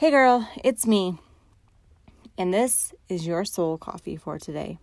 [0.00, 1.18] Hey girl, it's me.
[2.38, 4.78] And this is your soul coffee for today.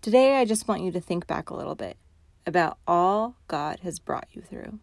[0.00, 1.98] Today, I just want you to think back a little bit
[2.46, 4.78] about all God has brought you through.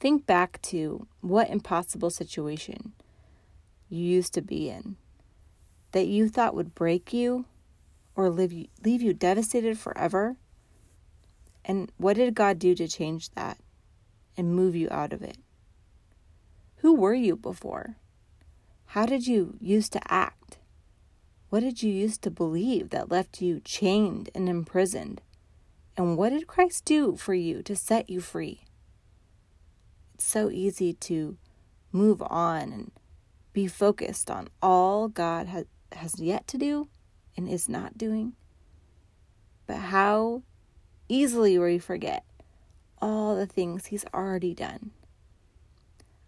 [0.00, 2.92] Think back to what impossible situation
[3.88, 4.96] you used to be in
[5.92, 7.44] that you thought would break you
[8.16, 10.34] or leave you, leave you devastated forever.
[11.64, 13.58] And what did God do to change that
[14.36, 15.36] and move you out of it?
[16.76, 17.96] Who were you before?
[18.86, 20.58] How did you used to act?
[21.48, 25.22] What did you used to believe that left you chained and imprisoned?
[25.96, 28.64] And what did Christ do for you to set you free?
[30.14, 31.38] It's so easy to
[31.92, 32.90] move on and
[33.52, 36.88] be focused on all God has, has yet to do
[37.36, 38.34] and is not doing.
[39.66, 40.42] But how
[41.08, 42.24] easily we forget
[43.00, 44.90] all the things He's already done.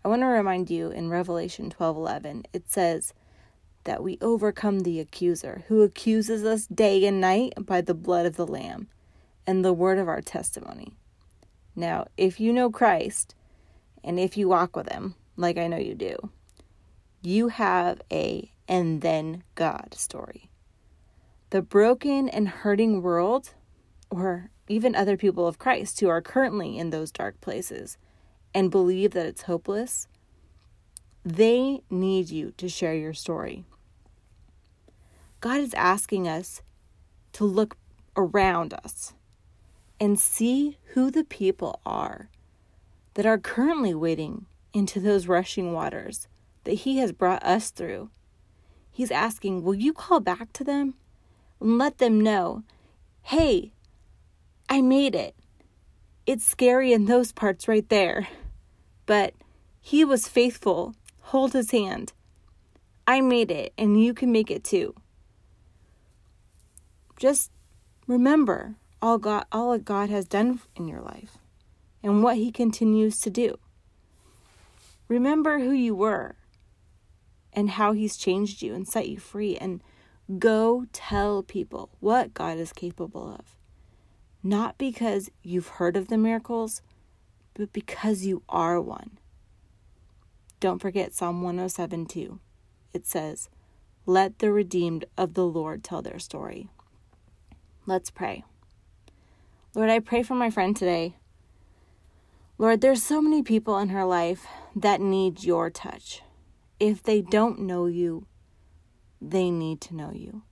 [0.04, 3.12] I want to remind you in Revelation 12:11 it says
[3.84, 8.36] that we overcome the accuser who accuses us day and night by the blood of
[8.36, 8.88] the lamb
[9.46, 10.92] and the word of our testimony.
[11.74, 13.34] Now, if you know Christ
[14.04, 16.30] and if you walk with him, like I know you do,
[17.22, 20.50] you have a and then God story.
[21.50, 23.54] The broken and hurting world,
[24.10, 27.96] or even other people of Christ who are currently in those dark places,
[28.54, 30.08] and believe that it's hopeless,
[31.24, 33.64] they need you to share your story.
[35.40, 36.62] God is asking us
[37.34, 37.76] to look
[38.16, 39.14] around us
[40.00, 42.28] and see who the people are
[43.14, 46.28] that are currently wading into those rushing waters
[46.64, 48.10] that He has brought us through.
[48.90, 50.94] He's asking, Will you call back to them
[51.60, 52.62] and let them know,
[53.22, 53.72] hey,
[54.68, 55.34] I made it.
[56.28, 58.28] It's scary in those parts right there.
[59.06, 59.32] But
[59.80, 60.94] he was faithful.
[61.22, 62.12] Hold his hand.
[63.06, 64.94] I made it, and you can make it too.
[67.18, 67.50] Just
[68.06, 71.38] remember all God, all that God has done in your life
[72.02, 73.58] and what he continues to do.
[75.08, 76.36] Remember who you were
[77.54, 79.82] and how he's changed you and set you free and
[80.38, 83.57] go tell people what God is capable of.
[84.42, 86.82] Not because you've heard of the miracles,
[87.54, 89.18] but because you are one.
[90.60, 92.40] Don't forget Psalm 107 2.
[92.92, 93.48] It says,
[94.06, 96.68] Let the redeemed of the Lord tell their story.
[97.86, 98.44] Let's pray.
[99.74, 101.16] Lord, I pray for my friend today.
[102.58, 106.22] Lord, there's so many people in her life that need your touch.
[106.80, 108.26] If they don't know you,
[109.20, 110.42] they need to know you.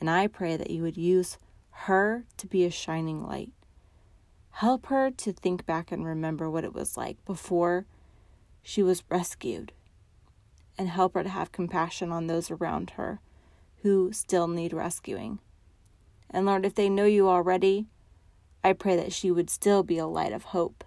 [0.00, 1.38] And I pray that you would use
[1.84, 3.52] her to be a shining light
[4.56, 7.84] Help her to think back and remember what it was like before
[8.62, 9.70] she was rescued.
[10.78, 13.20] And help her to have compassion on those around her
[13.82, 15.40] who still need rescuing.
[16.30, 17.84] And Lord, if they know you already,
[18.64, 20.84] I pray that she would still be a light of hope,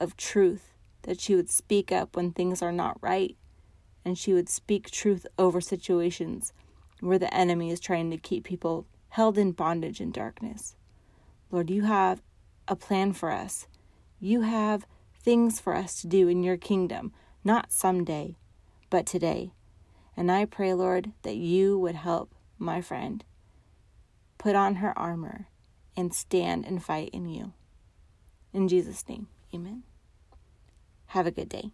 [0.00, 0.72] of truth,
[1.02, 3.36] that she would speak up when things are not right,
[4.06, 6.54] and she would speak truth over situations
[7.00, 10.74] where the enemy is trying to keep people held in bondage and darkness.
[11.50, 12.22] Lord, you have
[12.66, 13.66] a plan for us.
[14.18, 14.86] You have
[15.22, 17.12] things for us to do in your kingdom,
[17.44, 18.36] not someday,
[18.88, 19.52] but today.
[20.16, 23.22] And I pray, Lord, that you would help my friend
[24.38, 25.46] put on her armor
[25.94, 27.52] and stand and fight in you.
[28.54, 29.82] In Jesus' name, amen.
[31.08, 31.70] Have a good day.